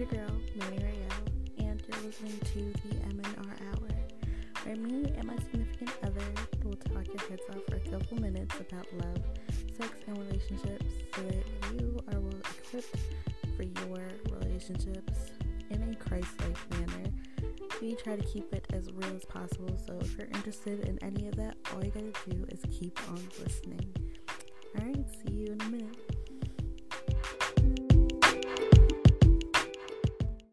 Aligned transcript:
your 0.00 0.08
girl, 0.08 0.40
Mary 0.56 0.78
Rayo, 0.78 1.68
and 1.68 1.82
you're 1.86 2.00
listening 2.00 2.38
to 2.38 2.88
the 2.88 2.94
MNR 3.10 3.52
Hour, 3.68 3.88
where 4.62 4.76
me 4.76 5.12
and 5.14 5.26
my 5.26 5.36
significant 5.36 5.90
other 6.02 6.24
will 6.64 6.76
talk 6.76 7.06
your 7.06 7.28
heads 7.28 7.42
off 7.50 7.62
for 7.68 7.76
a 7.76 7.80
couple 7.90 8.18
minutes 8.18 8.54
about 8.60 8.86
love, 8.94 9.22
sex, 9.76 9.90
and 10.06 10.16
relationships 10.16 10.86
so 11.14 11.20
that 11.20 11.44
you 11.74 11.98
are 12.14 12.18
well 12.18 12.40
equipped 12.62 12.96
for 13.58 13.64
your 13.64 14.08
relationships 14.40 15.32
in 15.68 15.82
a 15.82 15.94
Christ 15.96 16.30
like 16.40 16.80
manner. 16.80 17.10
We 17.82 17.94
try 17.94 18.16
to 18.16 18.24
keep 18.24 18.54
it 18.54 18.66
as 18.72 18.90
real 18.92 19.14
as 19.14 19.26
possible, 19.26 19.78
so 19.86 19.98
if 20.00 20.16
you're 20.16 20.28
interested 20.28 20.88
in 20.88 20.98
any 21.04 21.28
of 21.28 21.36
that, 21.36 21.56
all 21.74 21.84
you 21.84 21.90
gotta 21.90 22.12
do 22.30 22.46
is 22.48 22.60
keep 22.70 22.98
on 23.10 23.20
listening. 23.44 23.94
Alright, 24.78 25.04
see 25.10 25.34
you 25.34 25.46
in 25.48 25.60
a 25.60 25.68
minute. 25.68 25.99